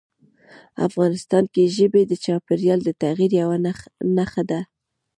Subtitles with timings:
[0.87, 3.57] افغانستان کې ژبې د چاپېریال د تغیر یوه
[4.17, 4.59] نښه ده.